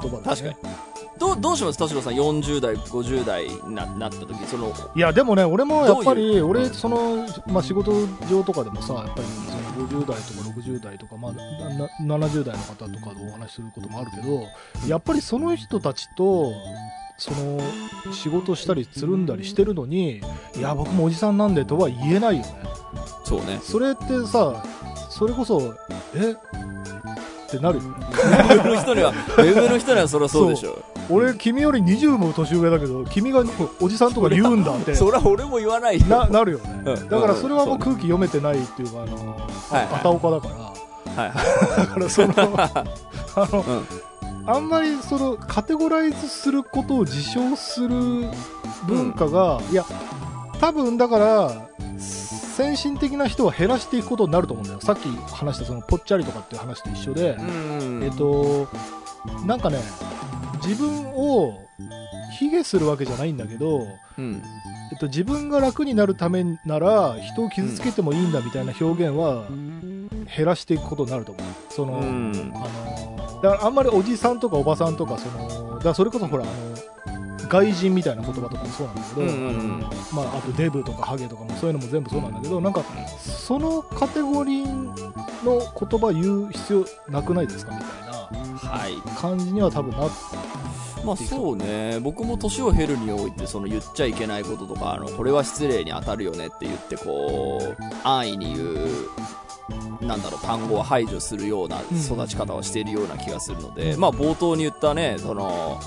[0.00, 0.56] 言葉だ確かに。
[1.18, 1.78] どう、どうします？
[1.78, 7.92] 田代さん40代、50代にななった時、その、いやでもね俺もやっぱり俺うんその、まあ、仕事
[8.30, 14.46] 上とかでもさやっぱりその50代とか60代とか、まあ、なな70代の方とかでお話しすることもあるけど
[14.86, 16.52] やっぱりその人たちと
[17.16, 17.60] その
[18.12, 20.22] 仕事したりつるんだりしてるのに
[20.56, 22.48] いや僕もおじさんなんでとは言えないよね。
[23.24, 23.58] そうね。
[23.62, 24.64] それってさ
[25.10, 25.74] それこそ
[26.14, 26.32] え？
[26.32, 27.88] ってなるよね。
[27.88, 30.84] ウェブの人には、ウェブの人にはそりゃそうでしょ。
[31.10, 33.42] 俺君より20も年上だけど君が
[33.80, 34.94] おじさんとか言うんだって。
[34.94, 36.06] そりゃ俺も言わないよ。
[36.06, 36.82] ななるよね。
[36.84, 37.08] うん。
[37.08, 37.80] だからそれはもううん。
[37.80, 39.88] 空気読めてないっていうかあのはいはい。
[39.94, 40.54] あたおかだから。
[40.54, 41.78] はいはい。
[41.78, 42.84] だからその あ
[43.36, 43.86] のうん。
[44.46, 47.88] あんまりそのカテゴライズすることを自称する
[48.86, 49.84] 文化が、いや
[50.58, 51.68] 多分だから
[51.98, 54.80] 先進的な人は減らしていくことになると思うんだよ。
[54.80, 58.02] さっき話したそのぽっちゃりとかっていう話と一緒で、うん。
[58.02, 58.68] えっと
[59.44, 59.78] なんかね
[60.68, 61.66] 自分を
[62.38, 64.42] 卑下するわけじゃないんだけど、うん。
[64.90, 69.46] えっと、自分が楽になるためなら人を傷つけてもいいんだみたいな表現は
[70.34, 72.52] 減らしていくことになると思うその、うん。
[72.54, 82.82] あのだからあんまりおじさんとかおばさんとかそのだからそれこそほらあの外人みたいな言葉とかもそうなんだけど、うんうんうんまあ、あとデブとかハゲとかもそういうのも全部そうなんだけどなんか
[83.18, 84.66] そのカテゴリー
[85.44, 87.72] の言葉言う必要なくないですか？
[87.72, 87.90] みたい。
[88.08, 90.10] な感じには多分なっ
[91.04, 105.80] まあそうね、僕も年を経るにおいて、その言っちゃいけないこととか、あの、これは失礼に当たるよねって言って、こう、安易に言う、なんだろう、単語を排除するような育ち方をしているような気がするので、まあ冒頭に言ったね、その、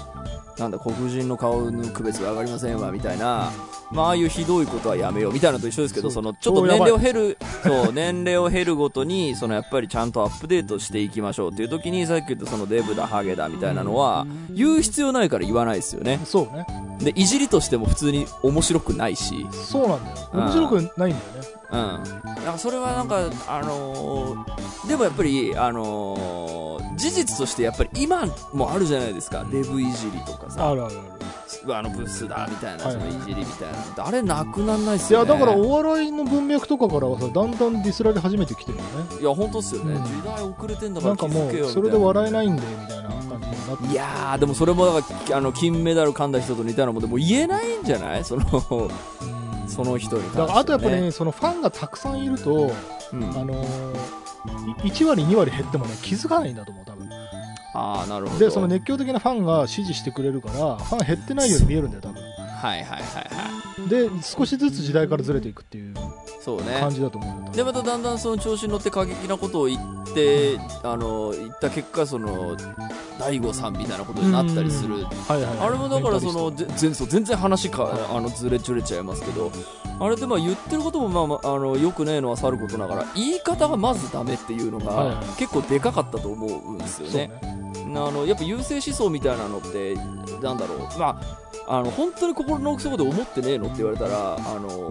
[0.57, 3.51] なんだ、黒人の顔の区別が上がりませんわ、みたいな、
[3.91, 16.19] まあ、ああいうひどいことはやめよう、みたいなのと一緒ですけど、その、ちょっと年齢を経る、 そう、年齢を経るごとに、その、やっぱりちゃんとアップデートしていきましょうっていう時に、さっき言ったそのデブだ、ハゲだ、みたいなのは、言う必要ないから言わないですよね。
[16.25, 16.65] そうね。
[16.99, 20.17] で、いじりとしても普通に面白くないし、そうなんだよ。
[20.33, 20.41] うん。
[20.43, 21.17] 面白くないんだよね。
[21.71, 21.77] うん。
[21.77, 29.43] なんかそれはなんか、あのーでもやっぱり、あのー事実としてやっぱり今もあるじゃないですか。
[29.51, 30.69] デブいじりとかさ。
[30.69, 31.30] あるあるある
[31.69, 32.93] あのブスだみたいな、はい。
[32.93, 34.07] そのいじりみたいな。
[34.07, 35.25] あれなくなんないっすよね。
[35.25, 38.89] いやだからお笑いの文脈とかからはさだんだんディスられ始めてきてるよね。
[39.21, 40.03] いや本当っすよね、うん。
[40.03, 41.67] 時代遅れてんだからなんかも気づけよみたいな。
[41.67, 43.87] うそれで笑えないんでみたいな感じになって。
[43.87, 48.23] いやーでもそれもだからあの金メダル噛んだ人と似たようなもんでもう言えないんじゃない？
[48.23, 48.89] そのうん。
[49.67, 52.71] その人にね、だからあとやっぱねそのファンがたくさんいると
[53.13, 54.21] うん、あのー
[54.85, 57.07] い1割2割減ってもね気づかないんだと思う多分
[57.73, 58.39] あなるほど。
[58.39, 62.21] でその熱狂的なファンが支持してくれるからファン減ってないように見えるんだよ多分。
[62.61, 63.89] はいはいはいはい。
[63.89, 65.93] で少しずつ時代からずれていくっていう
[66.39, 66.77] そうね。
[66.79, 72.55] 感じだと思うんだでまただんだんその調子に乗って過激なことを言ってあの言った結果その
[73.19, 74.95] 大悟さんみたいなことになったりする。
[74.95, 75.67] はいはいはい。
[75.67, 79.51] あれもだからその全そう全然話かあのずれちゅれちゃいますけど
[79.99, 85.25] あれでまあ言ってることもまあまああのよくねえのはさることながら言い方がまずダメっていうのはいがはい。
[85.37, 87.27] 結構でかかったと思うんですよそうね。
[87.27, 89.95] ねあのやっぱ優勢思想みたいなのって
[90.41, 90.99] なんだろう。
[90.99, 94.89] まああの本当に心の奥底で思ってねえのって言われたらあの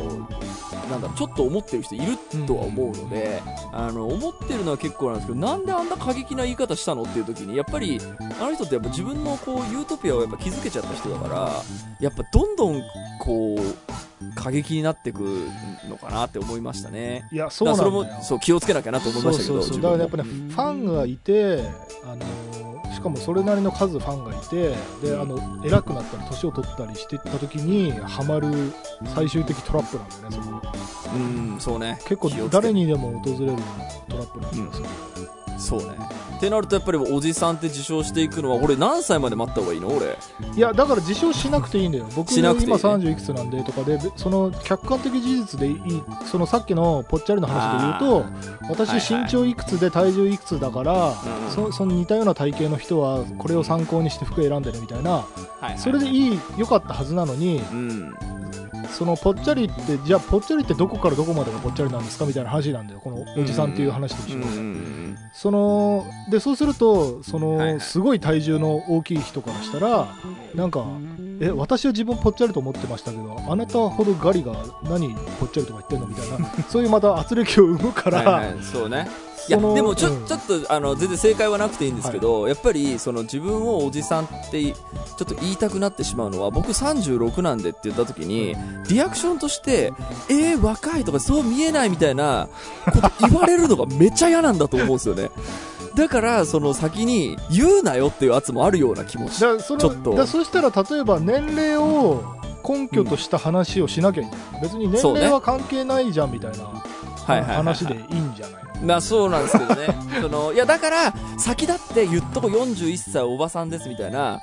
[0.88, 8.00] なんだちょっと思ってる人いるとは思うので、あの思ってるのは結構なんですけどなんであんな過激な言い方したのっていう時にやっぱり
[8.40, 11.50] あの人ってやっぱ自分のこうユートピアをやっぱ築けちゃった人だから
[12.00, 12.82] やっぱどんどん
[13.20, 15.48] こう過激になっていく
[15.88, 17.28] のかなって思いましたね。
[17.32, 21.62] いやそうそれもそう気をつけなきゃなと思いましたけどだからやっぱねファンがいて
[22.04, 22.24] あの
[23.00, 28.74] しかもそれなりの数ファンがいてであの偉くなったり年を取ったりしていった時にハマる
[29.14, 30.60] 最終的トラップなんだよね
[31.02, 31.98] そこうんそうね。
[32.02, 33.62] 結構誰にでも訪れるような
[34.08, 34.86] トラップなんですよ、
[35.60, 35.96] そうね。
[36.36, 39.88] ってなるとやっぱりおじさんって自称していくのは俺何歳まで待った方がいいの？
[39.88, 40.16] 俺。
[40.56, 42.06] いやだから自称しなくていいんだよ。
[42.16, 42.70] 僕しなくていい。
[42.72, 51.14] ね今30いくつなんでとかでべその客観的事実でいいそのさっきのぽっちゃりの話で言うと私はいはい身長いくつで体重いくつだから、うん
[51.50, 55.10] そその似たような体型の人はこれを参考にして服選んでねみたいな。
[55.10, 55.26] は
[55.62, 55.78] いはい。
[55.78, 58.14] それでいい良かったはずなのにうん
[58.90, 63.00] そのぽっちゃりってじゃあぽっちゃりってどこからどこまでがぽっちゃりなんですかみたいな話なんだよ。
[63.02, 67.80] このおじさんっていう話と一緒うんに、うんそのでそうするとその、はいはい。
[67.80, 70.08] すごい体重の大きい人からしたら
[70.54, 70.84] なんか
[71.40, 78.62] え私は自分ぽっちゃりと思ってましたけどあなたほどガリが何ぽっちゃりとか言ってんのみたいなそういうまた圧力を生むから、はいはい。
[78.62, 79.08] そうね
[79.48, 80.26] いやでもちょ,、うん。
[80.26, 84.74] ちょっとあの全然正解はなくていいんですけど、やっぱりその自分をおじさんってちょ
[85.22, 88.54] っと言いたくなってしまうのは僕36なんでって言った時に
[88.88, 89.92] リアクションとして
[90.28, 92.48] えー、若いとかそう見えないみたいな
[92.92, 95.30] こと言われるのがめっちゃ嫌なんだと思うんですよね。
[95.96, 100.14] だからその先に言うなよっていう圧もあるような気持ちだからそのちょっと。
[100.14, 102.22] だそしたら例えば年齢を
[102.66, 104.28] 根拠とした話をしなきゃいい。
[104.28, 104.30] ん。
[104.30, 107.56] だよ、別に年齢は関係ないじゃんみたいなはいはいはいはい。
[107.56, 108.64] 話でいいんじゃない？
[108.64, 109.88] のまあそうなんですけどね。
[110.20, 114.40] そのいやだから先だって言っとこ41歳おばさんですみたいな。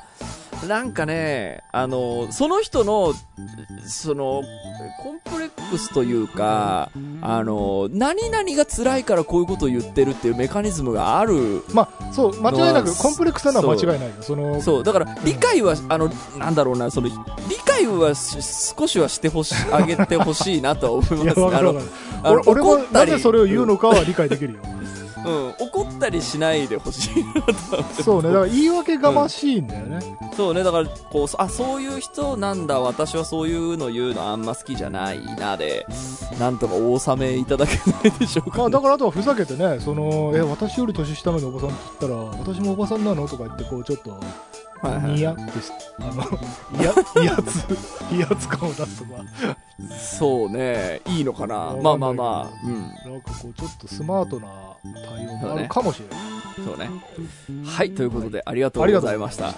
[0.68, 3.14] なんかねあのその人の
[3.86, 4.44] その
[5.04, 6.90] コンプレックスというか
[7.22, 11.64] あの何々が辛いからこういうことを言ってるっていうメカニズムがある。
[11.74, 14.16] まあそう間違いなくコンプレックスなのは間違いないよ。
[14.22, 17.16] そのそうだから理解はあのなんだろうなその理
[17.86, 18.42] 解はし
[18.78, 21.82] 少しはしてほしあげてほしいなとは思いますあの
[22.24, 24.60] あの俺俺も怒ったりなぜそれを言うのかは理解できるよ、
[25.26, 28.30] うん、怒ったりしないでほしいなとはそうね。
[28.30, 30.00] だから言い訳がましいんだよね、
[30.36, 35.86] そうね、だから、こう、あ、そういう人なんだ、私はそういうの言うのあんま好きじゃないな、で、
[36.40, 39.80] なんとかお納めいただけないでしょうか、まあ、だからあとはふざけてね。
[39.80, 43.28] そのえ私より年下なのにおばさんって言ったら私もおばさんなの？
[43.28, 44.20] とか言ってこうちょっと
[44.84, 46.24] ニヤってしあの
[46.80, 47.68] いや威圧
[48.12, 49.24] 威圧感を出すとか
[49.98, 51.76] そうね、いいのかな。
[51.82, 54.48] まあまあまあ、うん、なんかこうちょっとスマートな
[55.08, 56.20] 対応があるかもしれない、
[56.66, 56.90] そうね。
[57.64, 59.54] はい、ということで、ありがとうございました。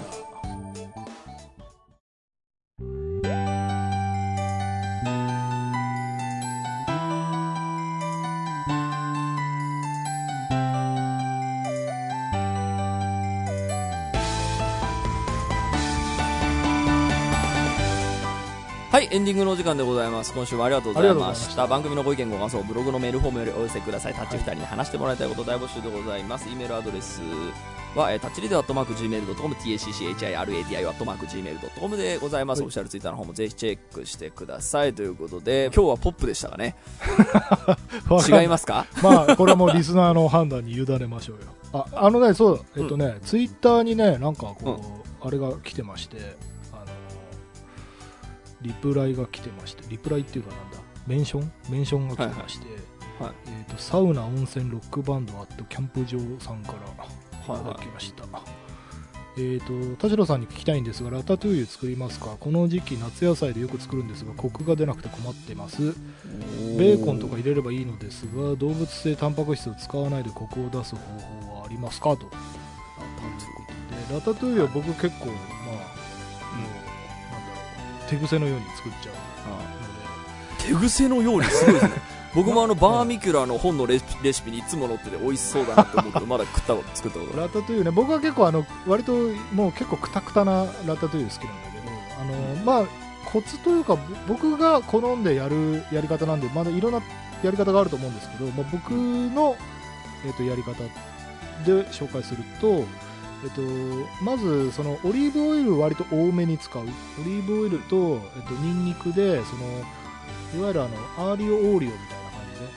[18.99, 20.33] はい、エンディングのお時間でございます。
[20.33, 21.65] 今週もありがとうございました。
[21.67, 24.13] 番組のご意見ご感想、ブログのメールフォームよりお寄せください。
[24.13, 26.49] タッチ2人に話してもらいたいこと大募集でございます。
[26.49, 27.21] イメールアドレス
[27.95, 30.43] は、えータッチリデアットマーク Gmail.com、tacchiradi ア
[30.93, 32.59] ットマーク Gmail.com でございます。
[32.59, 34.93] はいオフィシャルツイッターの方もぜひチェックしてください。
[34.93, 36.75] ということで、今日はポップでしたかね？
[38.29, 38.85] 違いますか？
[39.01, 44.81] まあこれはもうリスナーの判断に委ねましょうよああのねそうえっとね、ツイッターにねなんかこ
[45.23, 46.35] う、あれが来てまして
[48.61, 51.51] リプライが来てましてリプライっていうかなんだメンション？
[51.69, 52.67] メンションが来てまして、
[53.23, 56.81] はいえっとサウナ温泉ロックバンドアットキャンプ場さんからい
[57.45, 57.63] ただはい。
[57.73, 58.23] はきました、
[59.37, 62.37] えー、と田代さんに聞きたいんですがラタトゥイユ作りますか？
[62.39, 65.93] この時期夏野菜でよく作るんですがコクが出なくて困っています。
[66.77, 72.15] ベーコンとか入れればいいのですが動物性タンパク質を使わないでコクを出す方法はありますか？
[72.15, 72.29] と。
[72.29, 72.29] で
[74.13, 75.35] ラタトゥイユは僕結構まあ、
[78.09, 79.15] 手癖のように作っちゃう。
[80.57, 81.91] 手癖のようにすごいですね。
[82.33, 86.95] 僕もあのバーミキュラの本のレシピレシピにいつも載ってて美味しそうだなって思うけどまだ食ったこと。
[86.95, 87.91] 作ったことラタトゥイユね。
[87.91, 89.13] 僕は結構あの割と
[89.53, 97.01] もう結構クタクタなラタトゥイユ好きなんだけどあの、まあコツというかぼ僕が好んでやるやり方なんでまだいろんな
[97.43, 99.55] やり方があると思うんですけど、まあ、僕の、
[100.25, 100.73] えっとやり方
[101.65, 102.85] で紹介すると、
[103.43, 103.61] えっと
[104.23, 106.83] まずそのオリーブオイル割と多めに使う。
[106.83, 106.85] オ
[107.23, 109.63] リーブオイルと、えっとニンニクでその
[110.55, 110.97] いわゆるあの
[111.31, 112.67] アーリオオーリオみたいな感じで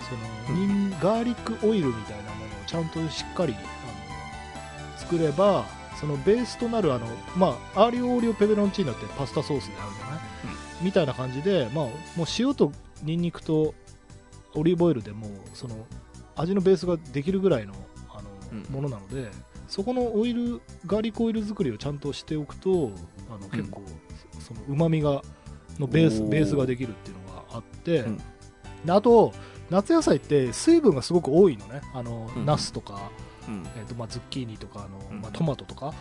[0.46, 5.64] そのニンガーリックオイルみたいなものをちゃんとしっかりあの作れば
[5.98, 7.06] そのベースとなるあの、
[7.36, 10.20] まあ、アーリオオーリオペペロンチーノってパスタソースであるじゃない、
[10.82, 11.84] みたいな感じで、まあ、
[12.16, 13.74] もう塩とニンニクと
[14.54, 15.76] オリーブオイルでもうその
[16.34, 17.74] 味のベースができるぐらいの
[18.10, 18.62] あの、うん。
[18.74, 19.30] ものなので
[19.72, 22.90] そこのオイルガーリックオイル作りをちゃんとしておくと
[23.30, 23.82] あの結構、
[24.38, 25.22] そのうまみが
[25.78, 28.16] のベースベースができるっていうのがあって、うん。
[28.84, 29.32] であと
[29.70, 31.80] 夏野菜って水分がすごく多いのね。
[31.94, 32.44] あの、うん。
[32.44, 33.10] ナスとか、
[33.48, 33.66] うん。
[33.78, 35.22] えーとまあ、ズッキーニとかあの、うん。
[35.22, 35.94] まあ、トマトとか、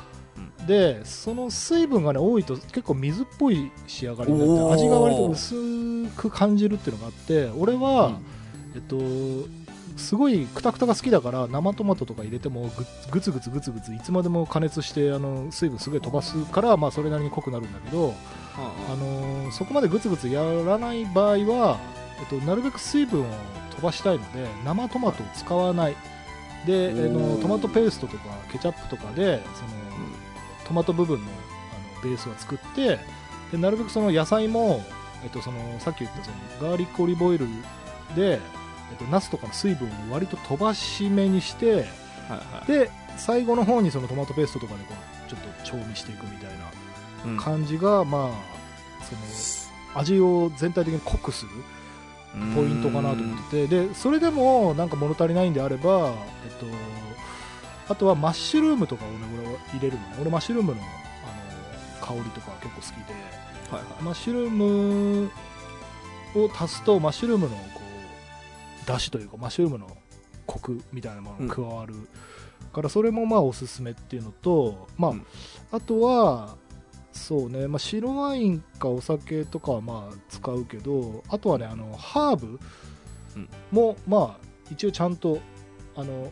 [0.66, 5.56] うでその水分が、ね、多いと結構水っぽい仕上がりになって味が割と薄
[6.18, 8.20] く感じるっていうのがあって俺は、
[8.76, 8.98] えっと、
[10.02, 18.14] すごいクタクタが好きだから生トマトとか入れてもぐぐつぐつぐつぐついつまでも加熱してあの水分すごい飛ばすから、まあ、それなりに濃くなるんだけど、
[18.56, 21.80] あのそこまでぐつぐつやらない場合は、
[22.20, 23.26] えっと、なるべく水分を
[23.76, 25.96] 飛ばしたいので生トマトを使わない。
[26.66, 29.70] であのトマトペーストとかケチャップとかでその、
[30.68, 33.00] トマト部分のあのベースを作って
[33.52, 34.84] でなるべくその野菜も、
[35.24, 36.32] えっと、そのさっき言ったそ
[36.64, 37.48] のガーリックオリーブオイル
[38.16, 38.40] で、
[38.92, 42.72] えっと、ナスとかの水分を割と飛ばし目にしてはいはい。
[42.72, 44.94] で最後の方にそのトマトペーストとかでこ
[45.28, 46.52] うちょっと調味していくみたい
[47.26, 47.36] うん。
[47.38, 51.52] な感じが、まあその味を全体的に濃くする
[52.56, 56.14] ポイントかなと思っててでそれでもなんか物足りないんであれば、
[56.46, 56.66] えっと、
[57.90, 60.16] あとはマッシュルームとかをね俺は入れるのね。
[60.22, 60.86] 俺マッシュルームのあ
[62.02, 63.14] の香りとか結構好きで
[63.76, 64.04] はいはい。
[64.04, 65.32] マッシュルーム
[66.36, 67.58] を足すとマッシュルームの
[68.86, 69.88] 出汁というかマッシュルームの
[70.46, 71.94] コクみたいなものが加わる、
[72.72, 75.26] からそれもまあおすすめっていうのと、まあうん。
[75.72, 76.58] あとは
[77.12, 82.60] そうね、まあ、白ワインかお酒とかはまあ使うけどあとはねあのハーブ
[83.36, 83.50] うん。
[83.72, 85.40] もまあ一応ちゃんと
[85.96, 86.32] あの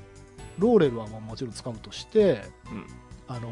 [0.58, 2.86] ローレルはまあもちろん使うとして、うん。
[3.28, 3.50] あの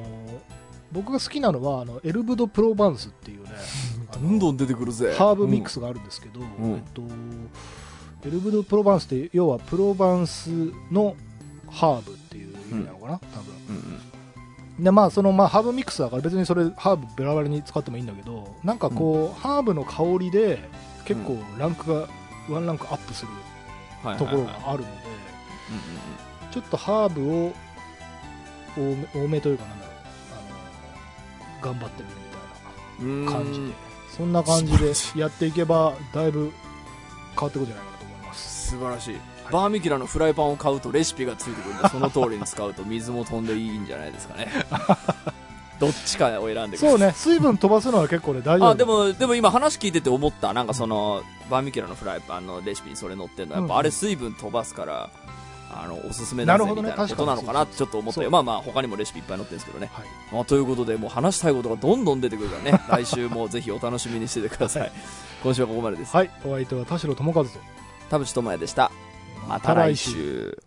[0.92, 3.52] 僕が好きなのはあのエルブ・ド・プロバンスっていうね
[4.14, 5.14] どんどん出てくるぜ。
[5.14, 6.44] ハーブミックスがあるんですけど、ん。
[6.76, 7.02] えっと、
[8.26, 10.50] エルブ・ド・プロバンスって要はプロバンス
[10.92, 11.16] の
[11.70, 13.54] ハーブっていう意味なのかな、多分。
[13.70, 14.02] うんうん
[14.80, 20.60] でまあそのまあハーブミックスだから別にそれハーブベラベラに使ってもいいんだけどなんかこう、ハーブの香りで
[21.04, 22.08] 結構ランクが、
[22.48, 23.32] ワンランクアップする
[24.20, 24.92] ところがあるので、
[26.46, 27.52] うんちょっとハーブを
[28.78, 29.96] 多め多めというかなんだろう
[31.64, 32.22] あの頑張ってみるみ
[33.02, 33.34] たいなうんうん。
[33.48, 33.74] 感じで。
[34.16, 36.52] そんな感じでやっていけばだいぶ
[37.36, 37.97] 変わってくるんじゃないかな
[38.68, 39.16] 素晴らしい。
[39.52, 44.52] バーミキュラのフライパンを買うとレシピがついてくるんで その通りに使うと水も飛んでいいんじゃないですかね。
[45.80, 46.90] どっちかを選んでください。
[46.90, 47.14] そうね。
[47.16, 48.70] 水分飛ばすのは結構ね大丈夫。
[48.70, 55.10] あでもでも今話聞いてて思ったなんかそのバーミキュラのフライパンのレシピにそれ載ってるのはやっぱうんあれ水分飛ばすから
[55.70, 58.24] あのおすすめだぜなるほどねみたいなことなのかなってちょっと思ったそう。
[58.24, 60.06] よまあまあ他にもレシピいっぱい載ってるんですけどね、はい。
[60.34, 62.82] まあ、ということでもう話したいことがどんどん出てくるからね。
[62.90, 64.92] 来週もぜひお楽しみにしててください。
[65.44, 66.16] 今週はここまでです。
[66.16, 66.32] はい。
[66.44, 67.50] お相手は田代智和と
[68.10, 68.92] 田淵智也でした。
[69.48, 70.67] また来週。